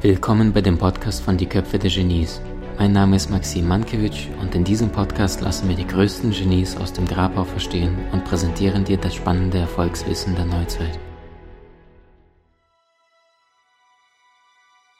[0.00, 2.40] Willkommen bei dem Podcast von Die Köpfe der Genies.
[2.78, 6.94] Mein Name ist Maxim Mankewitsch und in diesem Podcast lassen wir die größten Genies aus
[6.94, 10.98] dem Grabau verstehen und präsentieren dir das spannende Erfolgswissen der Neuzeit.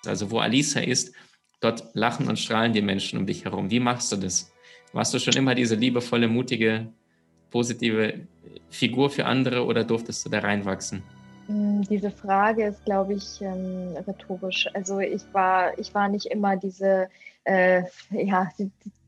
[0.05, 1.15] Also wo Alisa ist,
[1.61, 3.71] dort lachen und strahlen die Menschen um dich herum.
[3.71, 4.53] Wie machst du das?
[4.93, 6.93] Warst du schon immer diese liebevolle, mutige,
[7.53, 8.15] positive
[8.71, 11.03] Figur für andere oder durftest du da reinwachsen?
[11.47, 14.69] Hm, diese Frage ist, glaube ich, ähm, rhetorisch.
[14.75, 17.09] Also ich war, ich war nicht immer diese,
[17.45, 18.49] äh, ja,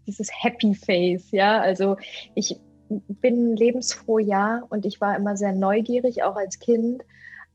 [0.06, 1.60] dieses Happy Face, ja.
[1.60, 1.96] Also
[2.34, 2.56] ich
[2.88, 7.02] bin lebensfroh, ja, und ich war immer sehr neugierig, auch als Kind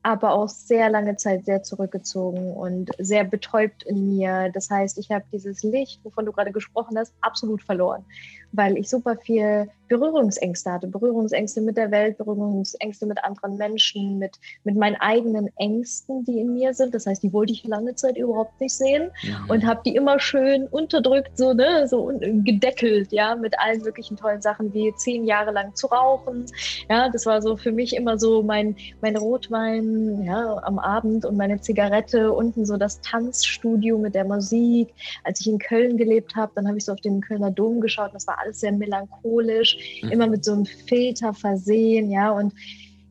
[0.01, 4.49] aber auch sehr lange Zeit sehr zurückgezogen und sehr betäubt in mir.
[4.53, 8.05] Das heißt, ich habe dieses Licht, wovon du gerade gesprochen hast, absolut verloren,
[8.51, 14.39] weil ich super viel Berührungsängste hatte, Berührungsängste mit der Welt, Berührungsängste mit anderen Menschen, mit,
[14.63, 16.93] mit meinen eigenen Ängsten, die in mir sind.
[16.93, 19.49] Das heißt, die wollte ich lange Zeit überhaupt nicht sehen mhm.
[19.49, 24.41] und habe die immer schön unterdrückt, so, ne, so gedeckelt, ja, mit allen möglichen tollen
[24.41, 26.45] Sachen, wie zehn Jahre lang zu rauchen.
[26.89, 31.35] Ja, das war so für mich immer so mein, mein Rotwein, ja, am Abend und
[31.35, 34.93] meine Zigarette, unten so das Tanzstudio mit der Musik.
[35.23, 38.11] Als ich in Köln gelebt habe, dann habe ich so auf den Kölner Dom geschaut,
[38.13, 40.09] das war alles sehr melancholisch mhm.
[40.09, 42.31] immer mit so einem Filter versehen, ja.
[42.31, 42.53] Und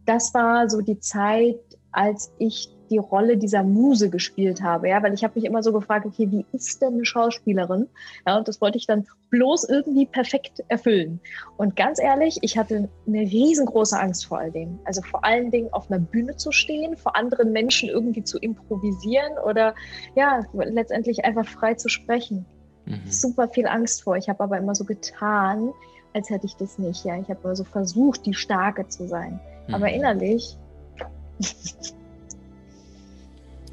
[0.06, 1.58] das war so die Zeit,
[1.92, 5.72] als ich die Rolle dieser Muse gespielt habe, ja, weil ich habe mich immer so
[5.72, 7.86] gefragt, okay, wie ist denn eine Schauspielerin?
[8.26, 11.20] Ja, und das wollte ich dann bloß irgendwie perfekt erfüllen.
[11.56, 14.78] Und ganz ehrlich, ich hatte eine riesengroße Angst vor all dem.
[14.84, 19.32] Also vor allen Dingen auf einer Bühne zu stehen, vor anderen Menschen irgendwie zu improvisieren
[19.44, 19.74] oder
[20.16, 22.46] ja, letztendlich einfach frei zu sprechen.
[22.86, 23.02] Mhm.
[23.06, 24.16] Super viel Angst vor.
[24.16, 25.72] Ich habe aber immer so getan,
[26.12, 27.04] als hätte ich das nicht.
[27.04, 29.40] Ja, ich habe also versucht, die Starke zu sein.
[29.66, 29.74] Mhm.
[29.74, 30.56] Aber innerlich.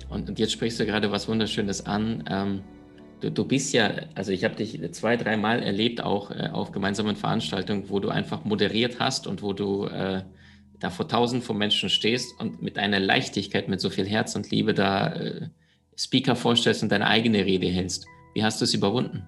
[0.09, 2.23] und, und, jetzt sprichst du gerade was Wunderschönes an.
[2.29, 2.61] Ähm,
[3.21, 7.15] du, du, bist ja, also ich habe dich zwei, dreimal erlebt, auch äh, auf gemeinsamen
[7.15, 10.21] Veranstaltungen, wo du einfach moderiert hast und wo du äh,
[10.79, 14.51] da vor tausend von Menschen stehst und mit einer Leichtigkeit, mit so viel Herz und
[14.51, 15.49] Liebe da äh,
[15.97, 18.05] Speaker vorstellst und deine eigene Rede hältst.
[18.33, 19.23] Wie hast du es überwunden?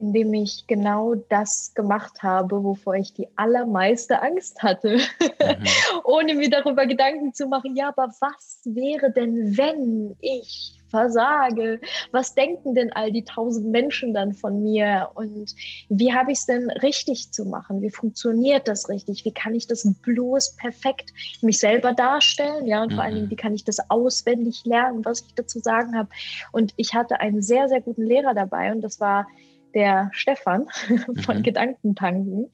[0.00, 5.64] Indem ich genau das gemacht habe, wovor ich die allermeiste Angst hatte, mhm.
[6.04, 11.80] ohne mir darüber Gedanken zu machen, ja, aber was wäre denn, wenn ich versage?
[12.12, 15.10] Was denken denn all die tausend Menschen dann von mir?
[15.14, 15.54] Und
[15.88, 17.82] wie habe ich es denn richtig zu machen?
[17.82, 19.24] Wie funktioniert das richtig?
[19.24, 22.66] Wie kann ich das bloß perfekt mich selber darstellen?
[22.66, 22.96] Ja, und mhm.
[22.96, 23.30] vor allen Dingen, mhm.
[23.30, 26.08] wie kann ich das auswendig lernen, was ich dazu sagen habe?
[26.52, 29.26] Und ich hatte einen sehr, sehr guten Lehrer dabei und das war
[29.74, 30.66] der Stefan
[31.24, 31.42] von mhm.
[31.42, 32.50] Gedankentanken,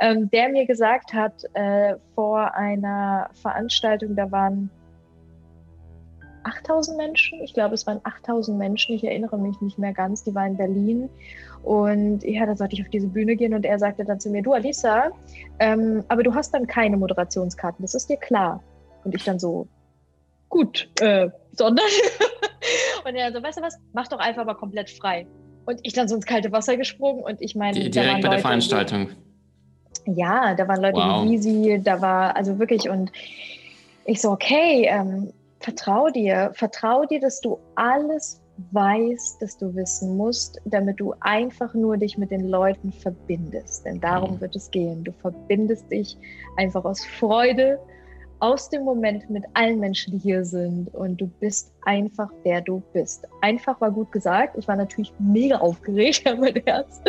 [0.00, 4.70] ähm, der mir gesagt hat, äh, vor einer Veranstaltung, da waren
[6.44, 10.34] 8000 Menschen, ich glaube, es waren 8000 Menschen, ich erinnere mich nicht mehr ganz, die
[10.34, 11.10] waren in Berlin.
[11.62, 14.42] Und ja, da sollte ich auf diese Bühne gehen und er sagte dann zu mir,
[14.42, 15.10] du Alisa,
[15.58, 18.62] ähm, aber du hast dann keine Moderationskarten, das ist dir klar.
[19.04, 19.66] Und ich dann so,
[20.50, 21.86] gut, äh, sondern.
[23.04, 25.26] und er so, weißt du was, mach doch einfach mal komplett frei.
[25.66, 27.78] Und ich dann so ins kalte Wasser gesprungen und ich meine.
[27.78, 29.08] Direkt bei Leute, der Veranstaltung.
[30.06, 31.24] ja, da waren Leute wow.
[31.24, 33.10] wie Easy, da war also wirklich und
[34.04, 38.40] ich so, okay, ähm, vertrau dir, vertrau dir, dass du alles
[38.72, 43.84] weißt, dass du wissen musst, damit du einfach nur dich mit den Leuten verbindest.
[43.84, 44.40] Denn darum mhm.
[44.40, 45.02] wird es gehen.
[45.02, 46.16] Du verbindest dich
[46.56, 47.80] einfach aus Freude
[48.44, 52.82] aus dem Moment mit allen Menschen, die hier sind und du bist einfach, wer du
[52.92, 53.26] bist.
[53.40, 54.58] Einfach war gut gesagt.
[54.58, 57.00] Ich war natürlich mega aufgeregt, mein Herz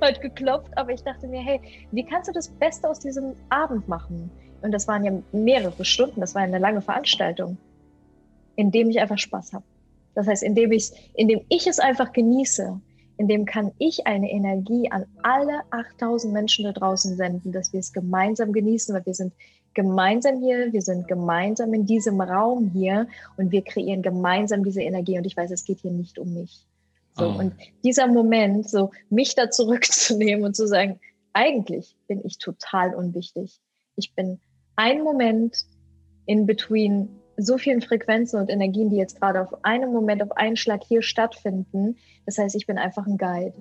[0.00, 1.60] hat geklopft, aber ich dachte mir, hey,
[1.92, 4.32] wie kannst du das Beste aus diesem Abend machen?
[4.62, 7.56] Und das waren ja mehrere Stunden, das war eine lange Veranstaltung,
[8.56, 9.64] indem ich einfach Spaß habe.
[10.16, 12.80] Das heißt, indem ich, indem ich es einfach genieße,
[13.20, 17.92] indem kann ich eine Energie an alle 8000 Menschen da draußen senden, dass wir es
[17.92, 19.34] gemeinsam genießen, weil wir sind
[19.74, 25.18] gemeinsam hier, wir sind gemeinsam in diesem Raum hier und wir kreieren gemeinsam diese Energie
[25.18, 26.64] und ich weiß, es geht hier nicht um mich.
[27.18, 27.38] So, oh.
[27.38, 27.52] Und
[27.84, 30.98] dieser Moment, so mich da zurückzunehmen und zu sagen,
[31.34, 33.60] eigentlich bin ich total unwichtig.
[33.96, 34.40] Ich bin
[34.76, 35.66] ein Moment
[36.24, 40.56] in between so vielen Frequenzen und Energien, die jetzt gerade auf einem Moment, auf einen
[40.56, 41.96] Schlag hier stattfinden.
[42.26, 43.54] Das heißt, ich bin einfach ein Guide.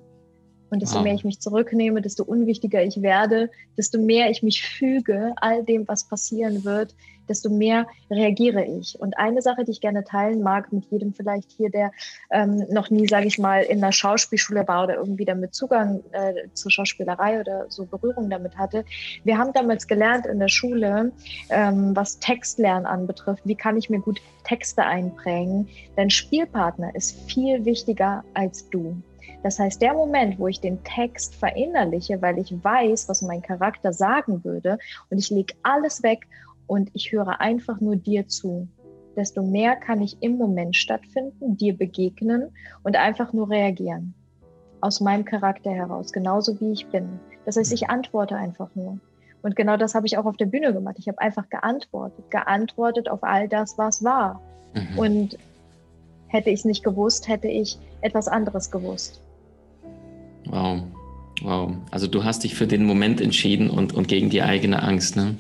[0.70, 1.04] Und desto wow.
[1.04, 5.88] mehr ich mich zurücknehme, desto unwichtiger ich werde, desto mehr ich mich füge all dem,
[5.88, 6.96] was passieren wird,
[7.30, 9.00] desto mehr reagiere ich.
[9.00, 11.92] Und eine Sache, die ich gerne teilen mag mit jedem vielleicht hier, der
[12.32, 16.34] ähm, noch nie, sage ich mal, in einer Schauspielschule war oder irgendwie damit Zugang äh,
[16.54, 18.84] zur Schauspielerei oder so Berührung damit hatte.
[19.24, 21.12] Wir haben damals gelernt in der Schule,
[21.50, 25.68] ähm, was Textlernen anbetrifft, wie kann ich mir gut Texte einprägen.
[25.96, 28.98] Dein Spielpartner ist viel wichtiger als du.
[29.44, 33.94] Das heißt, der Moment, wo ich den Text verinnerliche, weil ich weiß, was mein Charakter
[33.94, 34.78] sagen würde,
[35.10, 36.28] und ich lege alles weg
[36.68, 38.68] und ich höre einfach nur dir zu,
[39.16, 42.52] desto mehr kann ich im Moment stattfinden, dir begegnen
[42.84, 44.14] und einfach nur reagieren.
[44.82, 47.20] Aus meinem Charakter heraus, genauso wie ich bin.
[47.46, 49.00] Das heißt, ich antworte einfach nur.
[49.42, 50.96] Und genau das habe ich auch auf der Bühne gemacht.
[51.00, 54.42] Ich habe einfach geantwortet, geantwortet auf all das, was war.
[54.74, 55.00] Mhm.
[55.00, 55.38] Und
[56.28, 59.22] hätte ich es nicht gewusst, hätte ich etwas anderes gewusst.
[60.50, 60.84] Wow,
[61.42, 61.76] wow.
[61.92, 65.38] Also du hast dich für den Moment entschieden und, und gegen die eigene Angst, ne?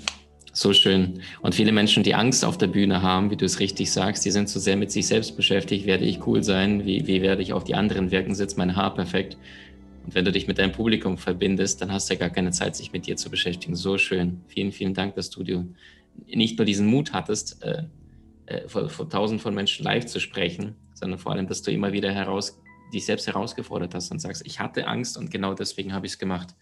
[0.51, 1.21] So schön.
[1.41, 4.31] Und viele Menschen, die Angst auf der Bühne haben, wie du es richtig sagst, die
[4.31, 5.85] sind so sehr mit sich selbst beschäftigt.
[5.85, 6.85] Werde ich cool sein?
[6.85, 8.33] Wie, wie werde ich auf die anderen wirken?
[8.35, 9.37] Sitzt mein Haar perfekt?
[10.05, 12.75] Und wenn du dich mit deinem Publikum verbindest, dann hast du ja gar keine Zeit,
[12.75, 13.75] sich mit dir zu beschäftigen.
[13.75, 14.41] So schön.
[14.47, 15.43] Vielen, vielen Dank, dass du
[16.25, 17.83] nicht nur diesen Mut hattest, äh,
[18.47, 21.93] äh, vor, vor tausend von Menschen live zu sprechen, sondern vor allem, dass du immer
[21.93, 22.59] wieder heraus,
[22.93, 26.19] dich selbst herausgefordert hast und sagst, ich hatte Angst und genau deswegen habe ich es
[26.19, 26.55] gemacht.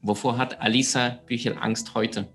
[0.00, 2.28] Wovor hat Alisa Büchel Angst heute?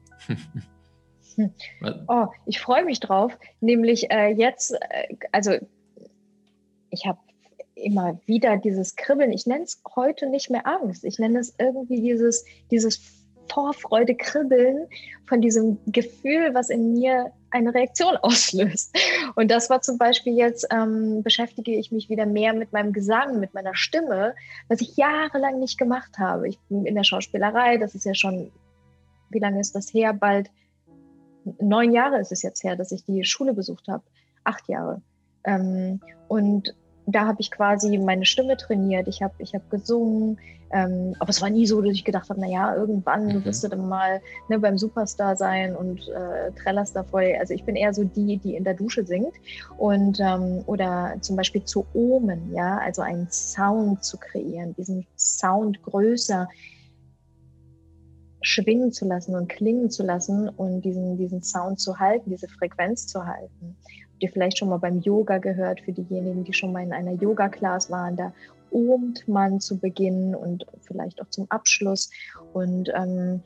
[2.08, 3.38] Oh, ich freue mich drauf.
[3.60, 5.54] Nämlich äh, jetzt, äh, also
[6.92, 7.20] ich habe
[7.76, 9.32] immer wieder dieses Kribbeln.
[9.32, 11.04] Ich nenne es heute nicht mehr Angst.
[11.04, 13.02] Ich nenne es irgendwie dieses, dieses
[13.52, 14.88] Vorfreude, Kribbeln
[15.26, 18.96] von diesem Gefühl, was in mir eine Reaktion auslöst.
[19.36, 23.40] Und das war zum Beispiel jetzt, ähm, beschäftige ich mich wieder mehr mit meinem Gesang,
[23.40, 24.36] mit meiner Stimme,
[24.68, 26.50] was ich jahrelang nicht gemacht habe.
[26.50, 28.52] Ich bin in der Schauspielerei, das ist ja schon,
[29.30, 30.14] wie lange ist das her?
[30.14, 30.50] Bald
[31.60, 34.04] neun Jahre ist es jetzt her, dass ich die Schule besucht habe.
[34.44, 35.02] Acht Jahre.
[35.46, 39.08] Ähm, und da habe ich quasi meine Stimme trainiert.
[39.08, 40.40] Ich habe ich hab gesungen.
[40.72, 43.46] Ähm, aber es war nie so, dass ich gedacht habe, naja, irgendwann mhm.
[43.46, 47.36] wirst du dann mal ne, beim Superstar sein und äh, trällerst da voll.
[47.40, 49.34] Also ich bin eher so die, die in der Dusche singt.
[49.78, 55.82] Und ähm, oder zum Beispiel zu omen, ja, also einen Sound zu kreieren, diesen Sound
[55.84, 56.48] größer
[58.42, 63.08] schwingen zu lassen und klingen zu lassen und diesen, diesen Sound zu halten, diese Frequenz
[63.08, 63.78] zu halten.
[64.24, 67.12] Habt ihr vielleicht schon mal beim Yoga gehört, für diejenigen, die schon mal in einer
[67.12, 68.32] Yoga-Class waren, da
[68.72, 72.10] ohmt man zu Beginn und vielleicht auch zum Abschluss.
[72.54, 73.42] Und ähm,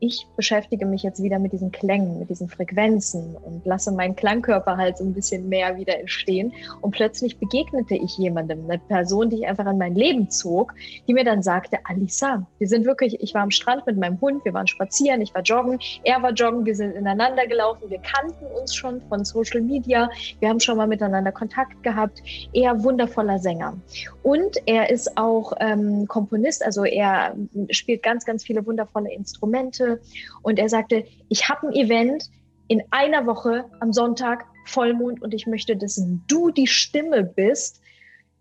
[0.00, 4.76] ich beschäftige mich jetzt wieder mit diesen Klängen, mit diesen Frequenzen und lasse meinen Klangkörper
[4.76, 6.52] halt so ein bisschen mehr wieder entstehen.
[6.80, 10.74] Und plötzlich begegnete ich jemandem, eine Person, die ich einfach in mein Leben zog,
[11.06, 14.44] die mir dann sagte, Alisa, wir sind wirklich, ich war am Strand mit meinem Hund,
[14.44, 18.46] wir waren spazieren, ich war joggen, er war joggen, wir sind ineinander gelaufen, wir kannten
[18.58, 20.10] uns schon von Social Media,
[20.40, 22.22] wir haben schon mal miteinander Kontakt gehabt.
[22.52, 23.76] Er wundervoller Sänger.
[24.22, 27.34] Und er ist auch ähm, Komponist, also er
[27.70, 29.89] spielt ganz, ganz viele wundervolle Instrumente
[30.42, 32.30] und er sagte, ich habe ein Event
[32.68, 37.80] in einer Woche am Sonntag, Vollmond und ich möchte, dass du die Stimme bist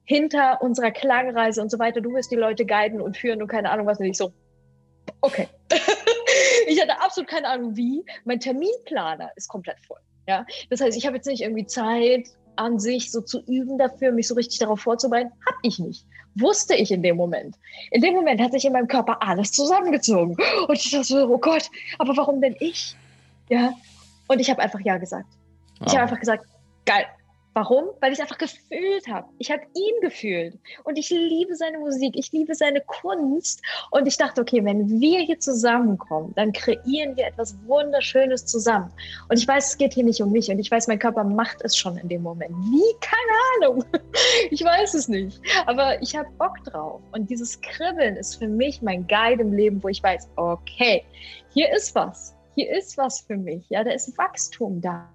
[0.04, 2.01] hinter unserer Klangreise und so weiter.
[2.01, 4.00] Du wirst die Leute guiden und führen und keine Ahnung was.
[4.00, 4.34] Und ich so,
[5.22, 5.48] okay.
[6.68, 8.04] ich hatte absolut keine Ahnung wie.
[8.25, 10.00] Mein Terminplaner ist komplett voll.
[10.28, 12.30] Ja, das heißt, ich habe jetzt nicht irgendwie Zeit
[12.60, 16.06] an sich so zu üben dafür, mich so richtig darauf vorzubereiten, habe ich nicht.
[16.36, 17.56] Wusste ich in dem Moment.
[17.92, 20.38] In dem Moment hat sich in meinem Körper alles zusammengezogen.
[20.68, 22.96] Und ich dachte so, oh Gott, aber warum denn ich?
[23.50, 23.74] Ja.
[24.28, 25.28] Und ich habe einfach Ja gesagt.
[25.80, 25.88] Wow.
[25.88, 26.45] Ich habe einfach gesagt,
[26.86, 27.06] geil,
[27.54, 27.86] Warum?
[28.00, 29.28] Weil ich einfach gefühlt habe.
[29.40, 30.58] Ich habe ihn gefühlt.
[30.84, 33.62] Und ich liebe seine Musik, ich liebe seine Kunst.
[33.90, 38.92] Und ich dachte, okay, wenn wir hier zusammenkommen, dann kreieren wir etwas Wunderschönes zusammen.
[39.30, 40.50] Und ich weiß, es geht hier nicht um mich.
[40.52, 42.52] Und ich weiß, mein Körper macht es schon in dem Moment.
[42.52, 42.96] Wie?
[43.02, 43.86] Keine Ahnung.
[44.52, 45.40] Ich weiß es nicht.
[45.66, 47.02] Aber ich habe Bock drauf.
[47.12, 51.04] Und dieses Kribbeln ist für mich mein Guide im Leben, wo ich weiß, okay,
[51.54, 52.36] hier ist was.
[52.56, 53.66] Hier ist was für mich.
[53.70, 55.10] Ja, da ist Wachstum da.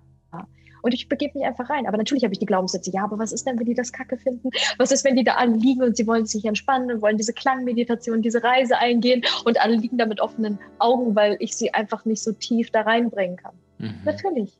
[0.85, 1.87] Und ich begebe mich einfach rein.
[1.87, 4.19] Aber natürlich habe ich die Glaubenssätze, ja, aber was ist denn, wenn die das Kacke
[4.19, 4.51] finden?
[4.77, 7.33] Was ist, wenn die da alle liegen und sie wollen sich entspannen und wollen diese
[7.33, 12.05] Klangmeditation, diese Reise eingehen und alle liegen da mit offenen Augen, weil ich sie einfach
[12.05, 13.55] nicht so tief da reinbringen kann.
[13.79, 13.95] Mhm.
[14.05, 14.59] Natürlich.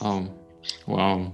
[0.00, 0.24] Wow.
[0.86, 1.30] Wow.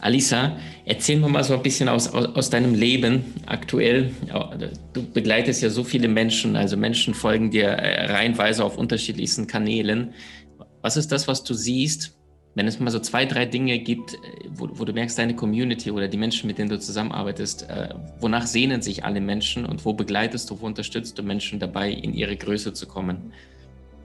[0.00, 4.10] Alisa, erzähl mir mal so ein bisschen aus, aus, aus, deinem Leben aktuell.
[4.92, 10.12] Du begleitest ja so viele Menschen, also Menschen folgen dir äh, reihenweise auf unterschiedlichsten Kanälen.
[10.82, 12.18] Was ist das, was du siehst,
[12.54, 14.18] wenn es mal so zwei, drei Dinge gibt, äh,
[14.50, 18.46] wo, wo, du merkst, deine Community oder die Menschen, mit denen du zusammenarbeitest, äh, wonach
[18.46, 22.36] sehnen sich alle Menschen und wo begleitest du, wo unterstützt du Menschen dabei, in ihre
[22.36, 23.32] Größe zu kommen,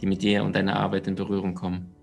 [0.01, 1.93] die mit dir und deiner Arbeit in Berührung kommen?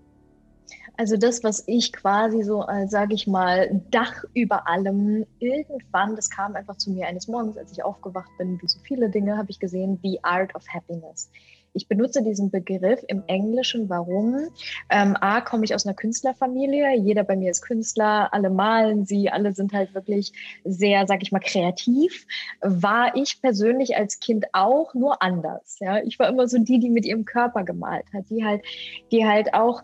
[0.99, 6.31] Also das, was ich quasi so, äh, sage ich mal, Dach über allem, irgendwann, das
[6.31, 9.51] kam einfach zu mir eines Morgens, als ich aufgewacht bin, wie so viele Dinge, habe
[9.51, 11.29] ich gesehen, The Art of Happiness.
[11.77, 13.87] Ich benutze diesen Begriff im Englischen.
[13.87, 14.49] Warum?
[14.89, 16.97] Ähm, A, komme ich aus einer Künstlerfamilie.
[16.97, 18.33] Jeder bei mir ist Künstler.
[18.33, 19.29] Alle malen sie.
[19.29, 22.25] Alle sind halt wirklich sehr, sag ich mal, kreativ.
[22.61, 25.77] War ich persönlich als Kind auch nur anders.
[25.79, 28.63] Ja, ich war immer so die, die mit ihrem Körper gemalt hat, die halt,
[29.11, 29.83] die halt auch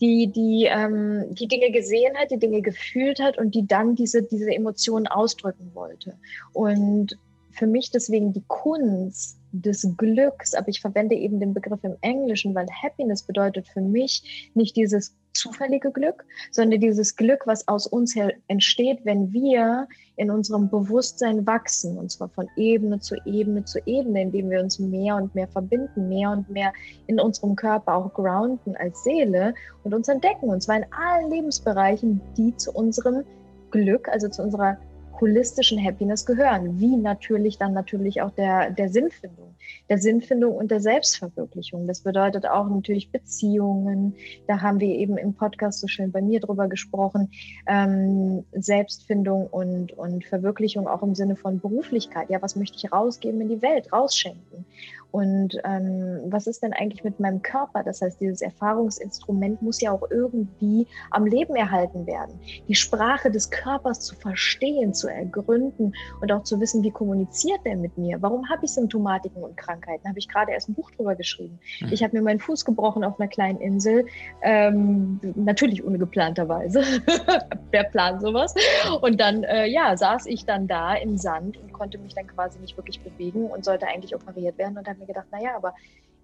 [0.00, 4.22] die, die, ähm, die Dinge gesehen hat, die Dinge gefühlt hat und die dann diese,
[4.22, 6.14] diese Emotionen ausdrücken wollte.
[6.52, 7.18] Und
[7.54, 12.54] für mich deswegen die Kunst des Glücks, aber ich verwende eben den Begriff im Englischen,
[12.54, 18.14] weil Happiness bedeutet für mich nicht dieses zufällige Glück, sondern dieses Glück, was aus uns
[18.16, 23.78] her entsteht, wenn wir in unserem Bewusstsein wachsen, und zwar von Ebene zu Ebene zu
[23.86, 26.72] Ebene, indem wir uns mehr und mehr verbinden, mehr und mehr
[27.06, 32.20] in unserem Körper auch grounden als Seele und uns entdecken, und zwar in allen Lebensbereichen,
[32.36, 33.24] die zu unserem
[33.70, 34.78] Glück, also zu unserer
[35.24, 39.54] holistischen Happiness gehören, wie natürlich dann natürlich auch der, der Sinnfindung,
[39.88, 41.86] der Sinnfindung und der Selbstverwirklichung.
[41.86, 44.14] Das bedeutet auch natürlich Beziehungen,
[44.46, 47.30] da haben wir eben im Podcast so schön bei mir drüber gesprochen,
[47.66, 52.28] ähm, Selbstfindung und, und Verwirklichung auch im Sinne von Beruflichkeit.
[52.28, 54.66] Ja, was möchte ich rausgeben in die Welt, rausschenken?
[55.14, 57.84] Und ähm, was ist denn eigentlich mit meinem Körper?
[57.84, 62.40] Das heißt, dieses Erfahrungsinstrument muss ja auch irgendwie am Leben erhalten werden.
[62.66, 67.76] Die Sprache des Körpers zu verstehen, zu ergründen und auch zu wissen, wie kommuniziert der
[67.76, 68.20] mit mir?
[68.22, 70.08] Warum habe ich Symptomatiken und Krankheiten?
[70.08, 71.60] Habe ich gerade erst ein Buch drüber geschrieben.
[71.80, 71.92] Mhm.
[71.92, 74.06] Ich habe mir meinen Fuß gebrochen auf einer kleinen Insel,
[74.42, 76.82] ähm, natürlich ungeplanterweise.
[77.70, 78.52] Wer plant sowas?
[79.00, 82.58] Und dann, äh, ja, saß ich dann da im Sand und konnte mich dann quasi
[82.58, 85.74] nicht wirklich bewegen und sollte eigentlich operiert werden und habe mir gedacht, naja, aber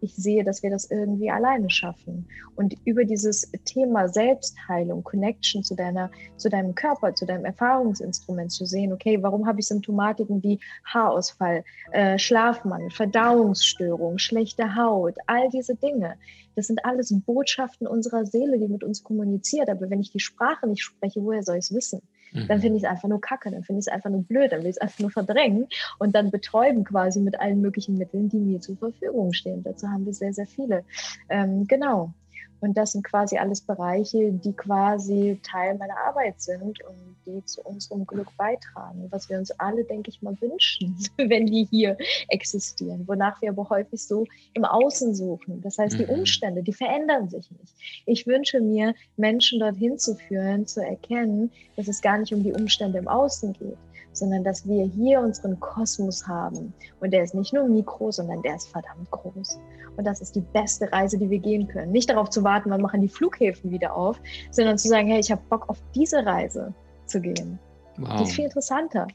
[0.01, 2.27] ich sehe, dass wir das irgendwie alleine schaffen.
[2.57, 8.65] Und über dieses Thema Selbstheilung, Connection zu deiner, zu deinem Körper, zu deinem Erfahrungsinstrument zu
[8.65, 15.75] sehen, okay, warum habe ich Symptomatiken wie Haarausfall, äh, Schlafmangel, Verdauungsstörung, schlechte Haut, all diese
[15.75, 16.17] Dinge.
[16.57, 19.69] Das sind alles Botschaften unserer Seele, die mit uns kommuniziert.
[19.69, 22.03] Aber wenn ich die Sprache nicht spreche, woher soll ich es wissen?
[22.33, 22.63] Dann mhm.
[22.63, 24.71] finde ich es einfach nur kacke, dann finde ich es einfach nur blöd, dann will
[24.71, 25.69] ich es einfach nur verdrängen
[25.99, 29.63] und dann betäuben quasi mit allen möglichen Mitteln, die mir zur Verfügung stehen.
[29.63, 30.85] Dazu haben wir sehr, sehr viele.
[31.29, 32.13] Ähm, genau.
[32.61, 37.63] Und das sind quasi alles Bereiche, die quasi Teil meiner Arbeit sind und die zu
[37.63, 41.97] unserem Glück beitragen, was wir uns alle, denke ich mal, wünschen, wenn die hier
[42.29, 45.61] existieren, wonach wir aber häufig so im Außen suchen.
[45.63, 46.21] Das heißt, die mhm.
[46.21, 47.75] Umstände, die verändern sich nicht.
[48.07, 52.53] Ich wünsche mir, Menschen dorthin zu führen, zu erkennen, dass es gar nicht um die
[52.53, 53.79] Umstände im Außen geht,
[54.13, 56.73] sondern dass wir hier unseren Kosmos haben.
[57.01, 59.59] Und der ist nicht nur mikro, sondern der ist verdammt groß.
[59.97, 61.93] Und das ist die beste Reise, die wir gehen können.
[61.93, 65.31] Nicht darauf zu warten, wann machen die Flughäfen wieder auf, sondern zu sagen, hey, ich
[65.31, 66.73] habe Bock auf diese Reise
[67.07, 67.59] zu gehen.
[67.97, 68.17] Wow.
[68.19, 69.07] Die ist viel interessanter.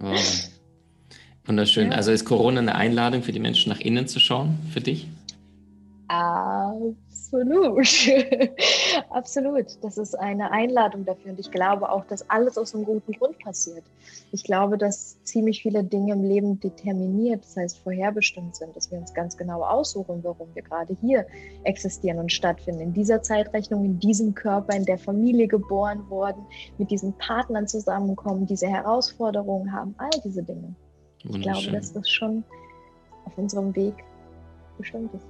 [0.00, 0.50] Wow.
[1.46, 1.90] Wunderschön.
[1.90, 1.96] Ja.
[1.98, 5.08] Also ist Corona eine Einladung für die Menschen nach innen zu schauen, für dich?
[7.34, 7.78] Absolut.
[9.10, 9.66] Absolut.
[9.82, 11.32] Das ist eine Einladung dafür.
[11.32, 13.84] Und ich glaube auch, dass alles aus einem guten Grund passiert.
[14.32, 18.98] Ich glaube, dass ziemlich viele Dinge im Leben determiniert, das heißt vorherbestimmt sind, dass wir
[18.98, 21.26] uns ganz genau aussuchen, warum wir gerade hier
[21.64, 22.80] existieren und stattfinden.
[22.80, 26.46] In dieser Zeitrechnung, in diesem Körper, in der Familie geboren worden,
[26.78, 30.74] mit diesen Partnern zusammenkommen, diese Herausforderungen haben, all diese Dinge.
[31.24, 32.44] Ich glaube, dass das schon
[33.24, 33.94] auf unserem Weg
[34.78, 35.26] bestimmt ist.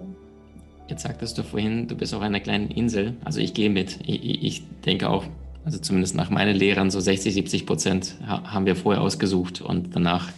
[0.89, 3.17] Jetzt sagtest du vorhin, du bist auf einer kleinen Insel.
[3.25, 3.99] Also ich gehe mit.
[4.07, 5.25] Ich, ich denke auch,
[5.65, 10.31] also zumindest nach meinen Lehrern, so 60, 70 Prozent haben wir vorher ausgesucht und danach,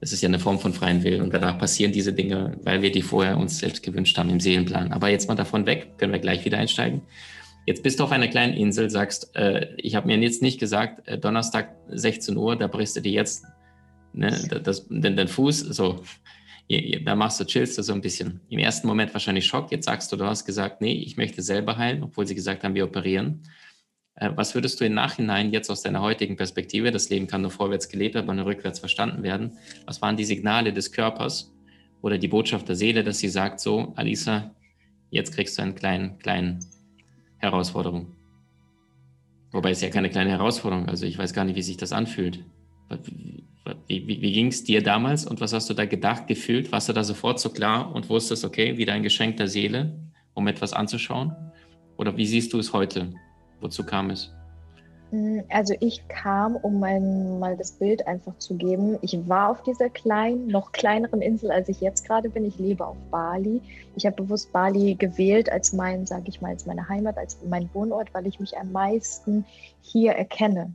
[0.00, 2.90] das ist ja eine Form von freien Willen und danach passieren diese Dinge, weil wir
[2.90, 4.92] die vorher uns selbst gewünscht haben im Seelenplan.
[4.92, 7.02] Aber jetzt mal davon weg, können wir gleich wieder einsteigen.
[7.66, 11.06] Jetzt bist du auf einer kleinen Insel, sagst, äh, ich habe mir jetzt nicht gesagt,
[11.06, 13.44] äh, Donnerstag 16 Uhr, da brichst du dir jetzt
[14.14, 14.30] ne,
[14.64, 16.02] das, den, den Fuß, so
[17.04, 18.40] da machst du, chillst du so ein bisschen.
[18.48, 19.70] Im ersten Moment wahrscheinlich Schock.
[19.70, 22.74] Jetzt sagst du, du hast gesagt, nee, ich möchte selber heilen, obwohl sie gesagt haben,
[22.74, 23.42] wir operieren.
[24.14, 27.50] Äh, was würdest du im Nachhinein jetzt aus deiner heutigen Perspektive, das Leben kann nur
[27.50, 31.52] vorwärts gelebt, aber nur rückwärts verstanden werden, was waren die Signale des Körpers
[32.02, 34.54] oder die Botschaft der Seele, dass sie sagt, so, Alisa,
[35.10, 36.58] jetzt kriegst du eine kleine, kleine
[37.38, 38.16] Herausforderung.
[39.52, 42.44] Wobei es ja keine kleine Herausforderung, also ich weiß gar nicht, wie sich das anfühlt.
[43.86, 46.72] Wie, wie, wie ging es dir damals und was hast du da gedacht, gefühlt?
[46.72, 49.96] Warst du da sofort so klar und wusstest, okay, wieder ein Geschenk der Seele,
[50.34, 51.34] um etwas anzuschauen?
[51.96, 53.12] Oder wie siehst du es heute?
[53.60, 54.32] Wozu kam es?
[55.12, 58.98] Mm, also ich kam, um mein, mal das Bild einfach zu geben.
[59.02, 62.44] Ich war auf dieser kleinen, noch kleineren Insel, als ich jetzt gerade bin.
[62.44, 63.60] Ich lebe auf Bali.
[63.94, 67.68] Ich habe bewusst Bali gewählt als mein, sage ich mal, als meine Heimat, als mein
[67.74, 69.44] Wohnort, weil ich mich am meisten
[69.82, 70.74] hier erkenne.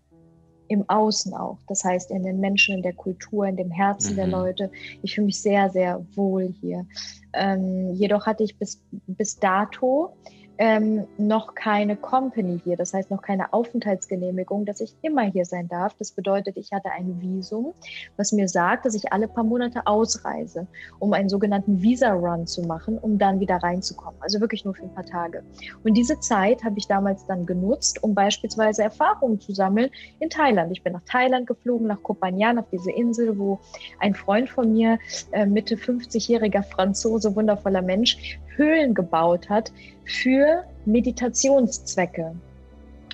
[0.70, 1.58] Im Außen auch.
[1.68, 4.18] Das heißt, in den Menschen, in der Kultur, in dem Herzen mhm.
[4.18, 4.72] der Leute.
[5.02, 6.86] Ich fühle mich sehr, sehr wohl hier.
[7.34, 10.14] Ähm, jedoch hatte ich bis, bis dato
[10.58, 15.68] ähm, noch keine Company hier, das heißt noch keine Aufenthaltsgenehmigung, dass ich immer hier sein
[15.68, 15.94] darf.
[16.00, 17.74] Das bedeutet, ich hatte ein Visum,
[18.18, 20.68] was mir sagt, dass ich alle paar Monate ausreise,
[21.00, 24.20] um einen sogenannten Visa-Run zu machen, um dann wieder reinzukommen.
[24.22, 25.44] Also wirklich nur für ein paar Tage.
[25.84, 30.72] Und diese Zeit habe ich damals dann genutzt, um beispielsweise Erfahrungen zu sammeln in Thailand.
[30.72, 33.60] Ich bin nach Thailand geflogen, nach Koh Phangan, auf diese Insel, wo
[34.00, 34.98] ein Freund von mir,
[35.32, 39.72] äh, Mitte 50-jähriger Franzose, wundervoller Mensch, Höhlen gebaut hat
[40.08, 42.36] für Meditationszwecke.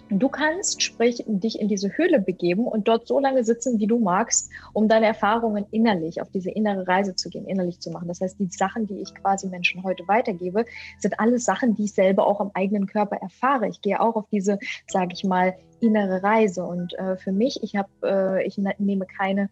[0.10, 3.98] Du kannst, sprich, dich in diese Höhle begeben und dort so lange sitzen, wie du
[3.98, 8.10] magst, um deine Erfahrungen innerlich, auf diese innere Reise zu gehen, innerlich zu machen.
[8.10, 10.66] Das heißt, die Sachen, die ich quasi Menschen heute weitergebe,
[11.00, 13.68] sind alles Sachen, die ich selber auch am eigenen Körper erfahre.
[13.68, 16.64] Ich gehe auch auf diese, sage ich mal, innere Reise.
[16.64, 19.50] Und äh, für mich, ich habe, äh, ich ne-, nehme keine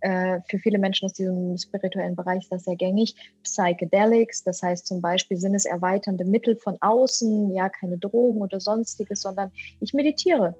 [0.00, 3.14] äh, für viele Menschen aus diesem spirituellen Bereich ist das sehr gängig.
[3.42, 9.50] Psychedelics, das heißt zum Beispiel sinneserweiternde Mittel von außen, ja, keine Drogen oder sonstiges, sondern
[9.80, 10.54] ich meditiere.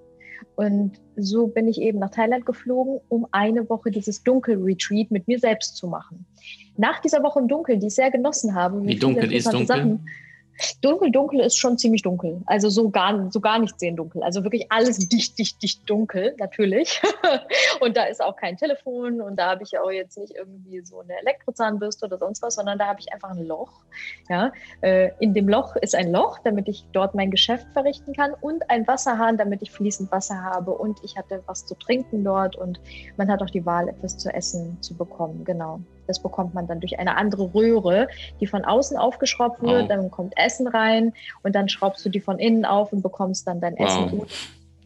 [0.57, 5.38] Und so bin ich eben nach Thailand geflogen, um eine Woche dieses Dunkel-Retreat mit mir
[5.38, 6.26] selbst zu machen.
[6.76, 9.66] Nach dieser Woche im Dunkeln, die ich sehr genossen habe, wie dunkel ist dunkel?
[9.66, 10.07] Sachen,
[10.81, 12.43] Dunkel, dunkel ist schon ziemlich dunkel.
[12.47, 14.23] Also so gar, so gar nicht sehen dunkel.
[14.23, 17.00] Also wirklich alles dicht, dicht, dicht dunkel, natürlich.
[17.81, 21.00] und da ist auch kein Telefon und da habe ich auch jetzt nicht irgendwie so
[21.00, 23.73] eine Elektrozahnbürste oder sonst was, sondern da habe ich einfach ein Loch.
[24.29, 24.53] Ja?
[24.81, 28.69] Äh, in dem Loch ist ein Loch, damit ich dort mein Geschäft verrichten kann und
[28.71, 32.81] ein Wasserhahn, damit ich fließend Wasser habe und ich hatte was zu trinken dort und
[33.17, 35.45] man hat auch die Wahl, etwas zu essen zu bekommen.
[35.45, 35.81] Genau.
[36.09, 38.09] Das bekommt man dann durch eine andere Röhre,
[38.41, 39.85] die von außen aufgeschraubt wird.
[39.85, 39.88] Oh.
[39.88, 41.12] Dann kommt Essen rein
[41.43, 43.87] und dann schraubst du die von innen auf und bekommst dann dein wow.
[43.87, 44.23] Essen.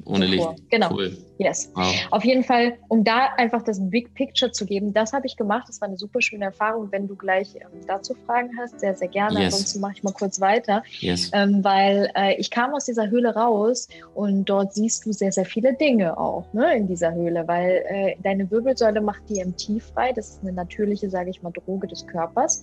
[0.04, 0.48] Ohne Licht.
[0.70, 0.92] Genau.
[0.92, 1.16] Cool.
[1.38, 1.70] Yes.
[1.74, 1.92] Wow.
[2.10, 5.64] Auf jeden Fall, um da einfach das Big Picture zu geben, das habe ich gemacht.
[5.68, 6.88] Das war eine super schöne Erfahrung.
[6.90, 9.40] Wenn du gleich ähm, dazu Fragen hast, sehr, sehr gerne.
[9.40, 9.54] Yes.
[9.54, 10.82] Ansonsten mache ich mal kurz weiter.
[11.00, 11.30] Yes.
[11.32, 15.44] Ähm, weil äh, ich kam aus dieser Höhle raus und dort siehst du sehr, sehr
[15.44, 20.12] viele Dinge auch ne, in dieser Höhle, weil äh, deine Wirbelsäule macht DMT frei.
[20.12, 22.62] Das ist eine natürliche, sage ich mal, Droge des Körpers.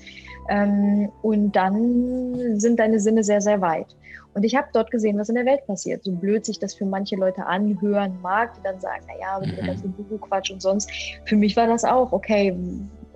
[0.49, 3.87] Ähm, und dann sind deine Sinne sehr, sehr weit.
[4.33, 6.03] Und ich habe dort gesehen, was in der Welt passiert.
[6.03, 9.65] So blöd sich das für manche Leute anhören mag, die dann sagen, naja, mit dem
[9.65, 10.91] ganzen Guru-Quatsch und sonst.
[11.25, 12.55] Für mich war das auch, okay,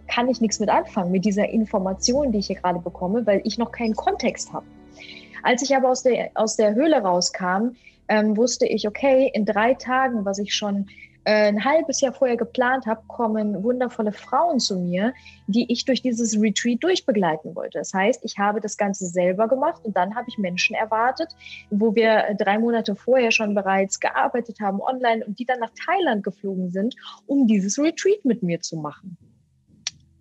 [0.08, 3.58] kann ich nichts mit anfangen, mit dieser Information, die ich hier gerade bekomme, weil ich
[3.58, 4.66] noch keinen Kontext habe.
[5.44, 7.76] Als ich aber aus der, aus der Höhle rauskam,
[8.08, 10.88] ähm, wusste ich, okay, in drei Tagen, was ich schon
[11.26, 15.14] ein halbes Jahr vorher geplant habe, kommen wundervolle Frauen zu mir,
[15.48, 17.80] die ich durch dieses Retreat durchbegleiten wollte.
[17.80, 21.30] Das heißt, ich habe das Ganze selber gemacht und dann habe ich Menschen erwartet,
[21.70, 26.24] wo wir drei Monate vorher schon bereits gearbeitet haben online und die dann nach Thailand
[26.24, 29.18] geflogen sind, um dieses Retreat mit mir zu machen.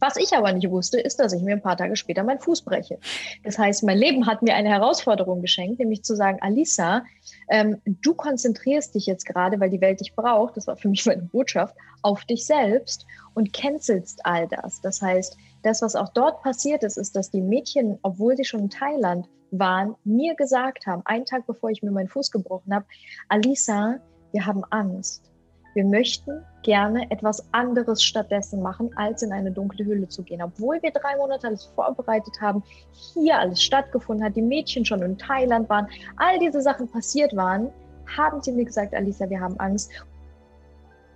[0.03, 2.63] Was ich aber nicht wusste, ist, dass ich mir ein paar Tage später meinen Fuß
[2.63, 2.99] breche.
[3.45, 7.05] Das heißt, mein Leben hat mir eine Herausforderung geschenkt, nämlich zu sagen, Alisa,
[7.49, 11.07] ähm, du konzentrierst dich jetzt gerade, weil die Welt dich braucht, das war für mich
[11.07, 14.81] meine Botschaft, auf dich selbst und cancelst all das.
[14.81, 18.63] Das heißt, das, was auch dort passiert ist, ist, dass die Mädchen, obwohl sie schon
[18.63, 22.87] in Thailand waren, mir gesagt haben, einen Tag bevor ich mir meinen Fuß gebrochen habe,
[23.29, 24.01] Alisa,
[24.33, 25.32] wir haben Angst.
[25.75, 30.43] Wir möchten gerne etwas anderes stattdessen machen, als in eine dunkle Höhle zu gehen.
[30.43, 35.17] Obwohl wir drei Monate alles vorbereitet haben, hier alles stattgefunden hat, die Mädchen schon in
[35.17, 37.71] Thailand waren, all diese Sachen passiert waren,
[38.17, 39.91] haben sie mir gesagt, Alisa, wir haben Angst.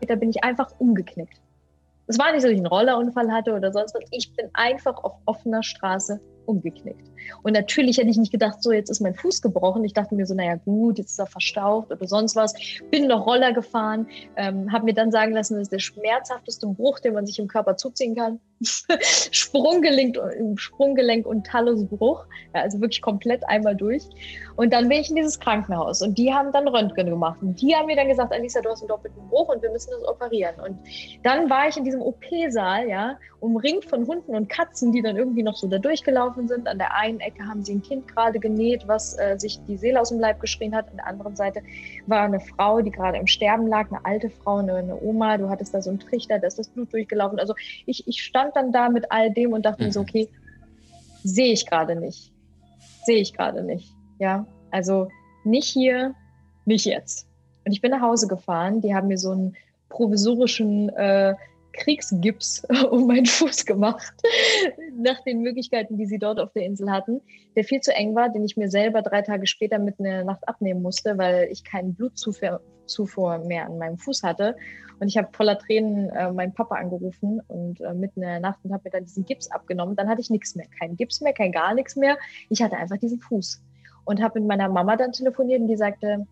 [0.06, 1.40] Da bin ich einfach umgeknickt.
[2.06, 4.04] Es war nicht so, dass ich einen Rollerunfall hatte oder sonst was.
[4.10, 7.10] Ich bin einfach auf offener Straße umgeknickt.
[7.42, 9.84] Und natürlich hätte ich nicht gedacht, so jetzt ist mein Fuß gebrochen.
[9.84, 12.54] Ich dachte mir so, naja gut, jetzt ist er verstaucht oder sonst was.
[12.90, 14.06] Bin noch Roller gefahren,
[14.36, 17.48] ähm, habe mir dann sagen lassen, das ist der schmerzhafteste Bruch, den man sich im
[17.48, 18.40] Körper zuziehen kann.
[19.30, 20.18] Sprunggelenk,
[20.56, 24.02] Sprunggelenk und Talusbruch, ja, also wirklich komplett einmal durch.
[24.56, 27.38] Und dann bin ich in dieses Krankenhaus und die haben dann Röntgen gemacht.
[27.42, 29.90] Und die haben mir dann gesagt, Anissa, du hast einen doppelten Bruch und wir müssen
[29.90, 30.54] das operieren.
[30.64, 30.78] Und
[31.22, 35.42] dann war ich in diesem OP-Saal, ja, umringt von Hunden und Katzen, die dann irgendwie
[35.42, 36.66] noch so da durchgelaufen sind.
[36.66, 40.00] An der einen Ecke haben sie ein Kind gerade genäht, was äh, sich die Seele
[40.00, 40.88] aus dem Leib geschrien hat.
[40.88, 41.62] An der anderen Seite
[42.06, 45.36] war eine Frau, die gerade im Sterben lag, eine alte Frau, eine, eine Oma.
[45.36, 47.38] Du hattest da so einen Trichter, da ist das Blut durchgelaufen.
[47.38, 49.86] Also ich, ich stand dann da mit all dem und dachte mhm.
[49.86, 50.06] mir so, mhm.
[50.08, 50.28] okay,
[51.22, 52.32] sehe ich gerade nicht.
[53.04, 53.92] Sehe ich gerade nicht.
[54.18, 55.08] Ja, also
[55.44, 56.14] nicht hier,
[56.64, 57.26] nicht jetzt.
[57.64, 58.80] Und ich bin nach Hause gefahren.
[58.80, 59.56] Die haben mir so einen
[59.88, 61.34] provisorischen äh,
[61.76, 64.12] Kriegsgips um meinen Fuß gemacht,
[64.96, 67.20] nach den Möglichkeiten, die sie dort auf der Insel hatten,
[67.54, 70.46] der viel zu eng war, den ich mir selber drei Tage später mit einer Nacht
[70.48, 74.56] abnehmen musste, weil ich keinen Blutzufuhr mehr an meinem Fuß hatte.
[74.98, 78.60] Und ich habe voller Tränen äh, meinen Papa angerufen und äh, mitten in der Nacht
[78.62, 79.94] und habe mir dann diesen Gips abgenommen.
[79.94, 82.16] Dann hatte ich nichts mehr, kein Gips mehr, kein gar nichts mehr.
[82.48, 83.62] Ich hatte einfach diesen Fuß
[84.06, 86.26] und habe mit meiner Mama dann telefoniert und die sagte,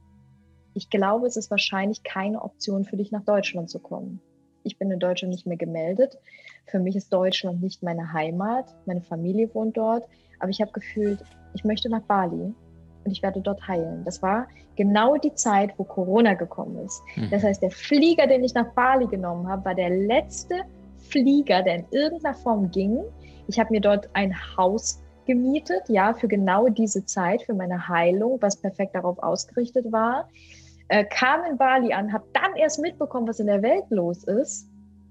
[0.73, 4.21] ich glaube, es ist wahrscheinlich keine Option für dich nach Deutschland zu kommen
[4.65, 6.19] ich bin in Deutschland nicht mehr gemeldet.
[6.67, 8.75] Für mich ist Deutschland nicht meine Heimat.
[8.87, 10.05] Meine Familie wohnt dort.
[10.41, 11.21] Aber ich habe gefühlt,
[11.55, 12.53] ich möchte nach Bali
[13.05, 14.05] und ich werde dort heilen.
[14.05, 17.03] Das war genau die Zeit, wo Corona gekommen ist.
[17.17, 17.31] Mhm.
[17.31, 20.63] Das heißt, der Flieger, den ich nach Bali genommen habe, war der letzte
[20.97, 22.99] Flieger, der in irgendeiner Form ging.
[23.47, 28.39] Ich habe mir dort ein Haus gemietet, ja, für genau diese Zeit, für meine Heilung,
[28.41, 30.29] was perfekt darauf ausgerichtet war
[30.95, 34.69] äh, kam in Bali an, habe dann erst mitbekommen, was in der Welt los ist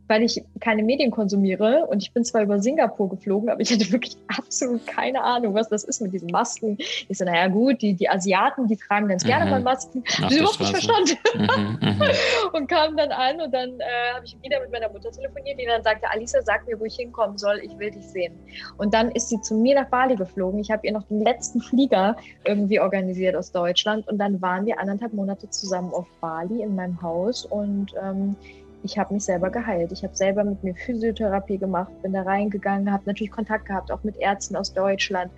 [0.07, 3.91] weil ich keine Medien konsumiere und ich bin zwar über Singapur geflogen, aber ich hatte
[3.91, 6.77] wirklich absolut keine Ahnung, was das ist mit diesen Masken.
[7.07, 9.51] Ich so, naja gut, die, die Asiaten, die tragen ganz gerne mhm.
[9.51, 10.03] mal Masken.
[10.19, 11.17] Nach ich überhaupt nicht verstanden.
[11.35, 12.01] Mhm, mhm.
[12.53, 15.65] und kam dann an und dann äh, habe ich wieder mit meiner Mutter telefoniert, die
[15.65, 18.33] dann sagte, Alisa, sag mir, wo ich hinkommen soll, ich will dich sehen.
[18.77, 20.59] Und dann ist sie zu mir nach Bali geflogen.
[20.59, 24.79] Ich habe ihr noch den letzten Flieger irgendwie organisiert aus Deutschland und dann waren wir
[24.79, 28.35] anderthalb Monate zusammen auf Bali in meinem Haus und ähm,
[28.83, 29.91] ich habe mich selber geheilt.
[29.91, 34.03] Ich habe selber mit mir Physiotherapie gemacht, bin da reingegangen, habe natürlich Kontakt gehabt, auch
[34.03, 35.31] mit Ärzten aus Deutschland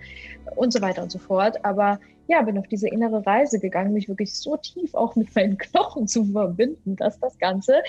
[0.56, 1.64] und so weiter und so fort.
[1.64, 5.58] Aber ja, bin auf diese innere Reise gegangen, mich wirklich so tief auch mit meinen
[5.58, 7.82] Knochen zu verbinden, dass das Ganze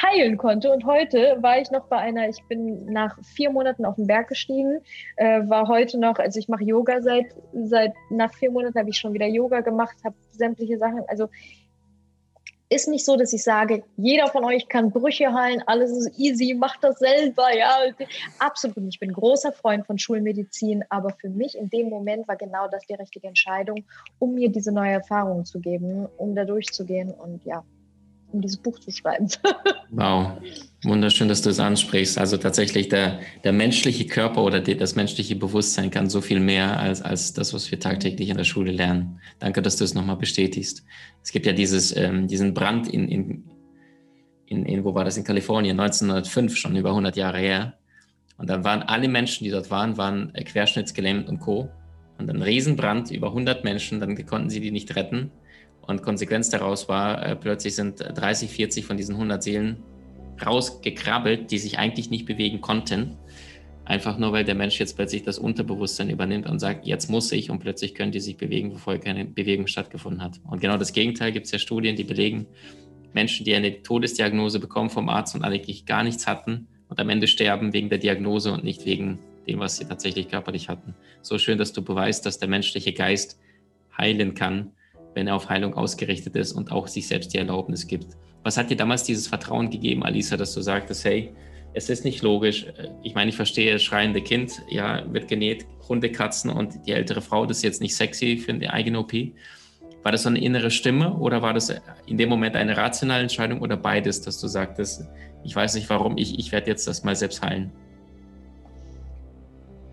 [0.00, 0.70] heilen konnte.
[0.72, 4.28] Und heute war ich noch bei einer, ich bin nach vier Monaten auf den Berg
[4.28, 4.80] gestiegen,
[5.16, 8.96] äh, war heute noch, also ich mache Yoga seit, seit nach vier Monaten habe ich
[8.96, 11.28] schon wieder Yoga gemacht, habe sämtliche Sachen, also
[12.72, 16.54] ist nicht so, dass ich sage, jeder von euch kann Brüche heilen, alles ist easy,
[16.54, 17.54] macht das selber.
[17.56, 17.70] Ja,
[18.38, 18.94] absolut nicht.
[18.94, 22.84] Ich bin großer Freund von Schulmedizin, aber für mich in dem Moment war genau das
[22.86, 23.84] die richtige Entscheidung,
[24.18, 27.10] um mir diese neue Erfahrung zu geben, um da durchzugehen.
[27.10, 27.64] Und ja,
[28.32, 29.28] um dieses Buch zu schreiben.
[29.90, 30.32] wow,
[30.82, 32.18] wunderschön, dass du es ansprichst.
[32.18, 36.78] Also tatsächlich der, der menschliche Körper oder die, das menschliche Bewusstsein kann so viel mehr
[36.80, 39.20] als, als das, was wir tagtäglich in der Schule lernen.
[39.38, 40.84] Danke, dass du es nochmal bestätigst.
[41.22, 43.44] Es gibt ja dieses, ähm, diesen Brand in, in,
[44.46, 47.74] in, in, wo war das, in Kalifornien, 1905, schon über 100 Jahre her.
[48.38, 51.68] Und dann waren alle Menschen, die dort waren, waren querschnittsgelähmt und Co.
[52.18, 55.30] Und ein Riesenbrand, über 100 Menschen, dann konnten sie die nicht retten.
[55.86, 59.82] Und Konsequenz daraus war, äh, plötzlich sind 30, 40 von diesen 100 Seelen
[60.44, 63.16] rausgekrabbelt, die sich eigentlich nicht bewegen konnten.
[63.84, 67.50] Einfach nur, weil der Mensch jetzt plötzlich das Unterbewusstsein übernimmt und sagt, jetzt muss ich
[67.50, 70.40] und plötzlich können die sich bewegen, wo keine Bewegung stattgefunden hat.
[70.48, 72.46] Und genau das Gegenteil gibt es ja Studien, die belegen,
[73.12, 77.26] Menschen, die eine Todesdiagnose bekommen vom Arzt und eigentlich gar nichts hatten und am Ende
[77.26, 79.18] sterben wegen der Diagnose und nicht wegen
[79.48, 80.94] dem, was sie tatsächlich körperlich hatten.
[81.20, 83.38] So schön, dass du beweist, dass der menschliche Geist
[83.98, 84.70] heilen kann
[85.14, 88.16] wenn er auf Heilung ausgerichtet ist und auch sich selbst die Erlaubnis gibt.
[88.42, 91.32] Was hat dir damals dieses Vertrauen gegeben, Alisa, dass du sagtest, hey,
[91.74, 92.66] es ist nicht logisch.
[93.02, 97.46] Ich meine, ich verstehe, schreiende Kind, ja, wird genäht, Hunde, Katzen und die ältere Frau,
[97.46, 99.12] das ist jetzt nicht sexy für eine eigene OP.
[100.02, 101.72] War das so eine innere Stimme oder war das
[102.06, 105.06] in dem Moment eine rationale Entscheidung oder beides, dass du sagtest,
[105.44, 107.70] ich weiß nicht warum, ich, ich werde jetzt das mal selbst heilen?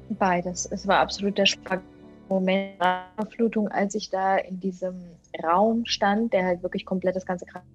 [0.10, 0.68] Beides.
[0.72, 1.84] Es war absolut der Spagat
[2.30, 2.82] Moment
[3.32, 5.04] Flutung, als ich da in diesem
[5.44, 7.74] Raum stand, der halt wirklich komplett das ganze Krankenhaus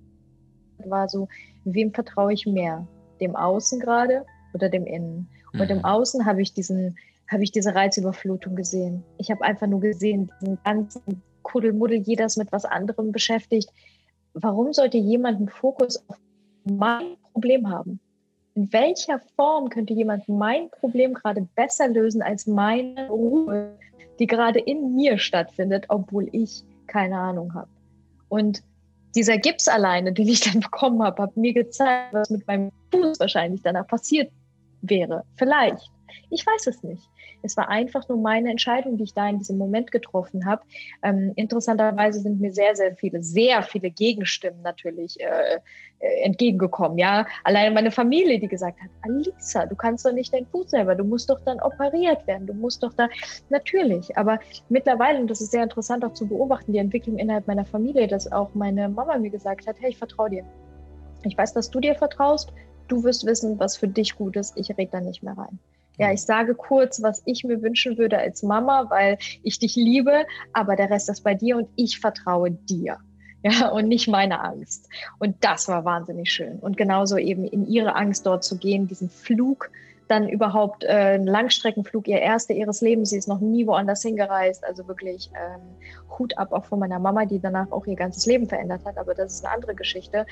[0.87, 1.29] war, so,
[1.64, 2.87] wem vertraue ich mehr?
[3.21, 5.29] Dem Außen gerade oder dem Innen?
[5.53, 5.79] Und mhm.
[5.79, 6.97] im Außen habe ich diesen,
[7.31, 9.03] habe ich diese Reizüberflutung gesehen.
[9.19, 13.71] Ich habe einfach nur gesehen, diesen ganzen Kuddelmuddel, jeder ist mit was anderem beschäftigt.
[14.35, 16.19] Warum sollte jemand einen Fokus auf
[16.64, 18.01] mein Problem haben?
[18.55, 23.77] In welcher Form könnte jemand mein Problem gerade besser lösen als meine Ruhe,
[24.19, 27.69] die gerade in mir stattfindet, obwohl ich keine Ahnung habe.
[28.29, 28.62] Und
[29.14, 33.19] dieser Gips alleine, den ich dann bekommen habe, hat mir gezeigt, was mit meinem Fuß
[33.19, 34.31] wahrscheinlich danach passiert
[34.83, 35.25] wäre.
[35.37, 35.90] Vielleicht.
[36.31, 37.09] Ich weiß es nicht.
[37.42, 40.62] Es war einfach nur meine Entscheidung, die ich da in diesem Moment getroffen habe.
[41.03, 45.61] Ähm, interessanterweise sind mir sehr, sehr viele, sehr viele Gegenstimmen natürlich äh,
[46.00, 46.98] äh, entgegengekommen.
[46.98, 50.94] Ja, allein meine Familie, die gesagt hat: Alisa, du kannst doch nicht deinen Fuß selber,
[50.94, 53.09] du musst doch dann operiert werden, du musst doch da.
[53.48, 57.64] Natürlich, aber mittlerweile, und das ist sehr interessant auch zu beobachten, die Entwicklung innerhalb meiner
[57.64, 60.44] Familie, dass auch meine Mama mir gesagt hat: Hey, ich vertraue dir.
[61.24, 62.53] Ich weiß, dass du dir vertraust.
[62.88, 64.57] Du wirst wissen, was für dich gut ist.
[64.57, 65.59] Ich rede da nicht mehr rein.
[65.99, 70.25] Ja, ich sage kurz, was ich mir wünschen würde als Mama, weil ich dich liebe,
[70.53, 72.99] aber der Rest ist bei dir und ich vertraue dir.
[73.45, 74.89] ja, und nicht meine Angst.
[75.19, 76.59] Und das war wahnsinnig schön.
[76.61, 79.71] Und genauso eben in ihre Angst dort zu gehen, diesen Flug
[80.09, 83.11] dann überhaupt äh, ein Langstreckenflug, ihr erster ihres Lebens.
[83.11, 84.65] Sie ist noch nie woanders hingereist.
[84.65, 85.61] Also wirklich ähm,
[86.19, 88.99] Hut ab auch von meiner Mama, die danach auch ihr ganzes Leben verändert hat.
[88.99, 90.27] Aber das ist eine andere Geschichte.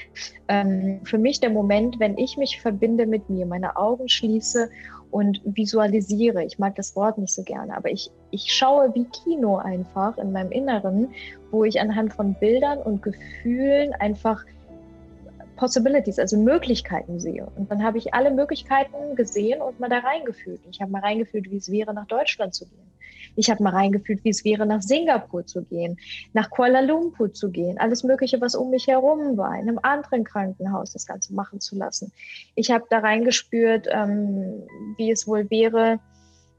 [0.49, 4.71] Ähm, für mich der Moment, wenn ich mich verbinde mit mir, meine Augen schließe
[5.13, 6.43] und visualisiere.
[6.43, 10.33] Ich mag das Wort nicht so gerne, aber ich, ich schaue wie Kino einfach in
[10.33, 11.11] meinem Inneren,
[11.51, 14.45] wo ich anhand von Bildern und Gefühlen einfach
[15.57, 17.47] Possibilities, also Möglichkeiten sehe.
[17.57, 20.61] Und dann habe ich alle Möglichkeiten gesehen und mal da reingefühlt.
[20.71, 22.92] Ich habe mal reingefühlt, wie es wäre, nach Deutschland zu gehen.
[23.37, 25.99] Ich habe mal reingefühlt, wie es wäre, nach Singapur zu gehen,
[26.33, 30.25] nach Kuala Lumpur zu gehen, alles Mögliche, was um mich herum war, in einem anderen
[30.25, 32.13] Krankenhaus das Ganze machen zu lassen.
[32.55, 34.63] Ich habe da reingespürt, ähm,
[34.97, 35.99] wie es wohl wäre,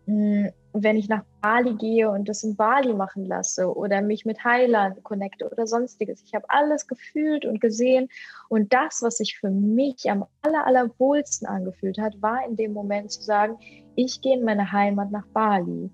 [0.05, 4.25] mh, hm, wenn ich nach Bali gehe und das in Bali machen lasse oder mich
[4.25, 6.23] mit Heilern connecte oder sonstiges.
[6.25, 8.09] Ich habe alles gefühlt und gesehen
[8.49, 13.11] und das, was sich für mich am aller, allerwohlsten angefühlt hat, war in dem Moment
[13.11, 13.57] zu sagen,
[13.95, 15.91] ich gehe in meine Heimat nach Bali.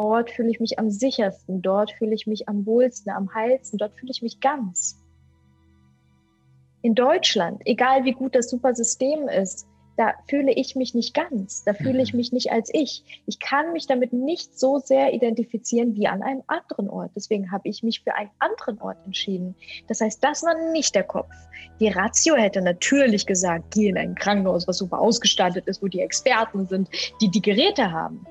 [0.00, 3.92] Dort fühle ich mich am sichersten, dort fühle ich mich am wohlsten, am heilsten, dort
[3.98, 4.98] fühle ich mich ganz.
[6.80, 9.66] In Deutschland, egal wie gut das super System ist,
[9.98, 12.16] da fühle ich mich nicht ganz, da fühle ich mhm.
[12.16, 13.22] mich nicht als ich.
[13.26, 17.10] Ich kann mich damit nicht so sehr identifizieren wie an einem anderen Ort.
[17.14, 19.54] Deswegen habe ich mich für einen anderen Ort entschieden.
[19.86, 21.28] Das heißt, das war nicht der Kopf.
[21.78, 26.00] Die Ratio hätte natürlich gesagt, geh in ein Krankenhaus, was super ausgestattet ist, wo die
[26.00, 26.88] Experten sind,
[27.20, 28.24] die die Geräte haben,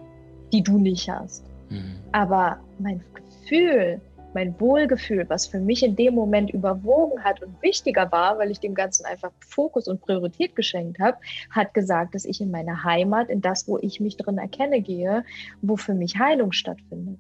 [0.51, 1.48] die du nicht hast.
[1.69, 1.95] Mhm.
[2.11, 4.01] Aber mein Gefühl,
[4.33, 8.59] mein Wohlgefühl, was für mich in dem Moment überwogen hat und wichtiger war, weil ich
[8.59, 11.17] dem Ganzen einfach Fokus und Priorität geschenkt habe,
[11.49, 15.23] hat gesagt, dass ich in meine Heimat, in das, wo ich mich drin erkenne, gehe,
[15.61, 17.17] wo für mich Heilung stattfindet.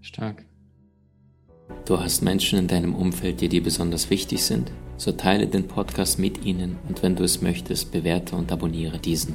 [0.00, 0.44] Stark.
[1.84, 4.70] Du hast Menschen in deinem Umfeld, die dir besonders wichtig sind?
[4.96, 9.34] So teile den Podcast mit ihnen und wenn du es möchtest, bewerte und abonniere diesen.